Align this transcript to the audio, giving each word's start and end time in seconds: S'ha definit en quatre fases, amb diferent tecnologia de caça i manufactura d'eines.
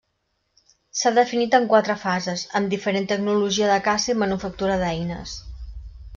S'ha 1.01 1.11
definit 1.17 1.57
en 1.57 1.67
quatre 1.73 1.97
fases, 2.05 2.45
amb 2.61 2.73
diferent 2.73 3.07
tecnologia 3.13 3.69
de 3.73 3.77
caça 3.91 4.13
i 4.15 4.17
manufactura 4.25 4.81
d'eines. 4.87 5.37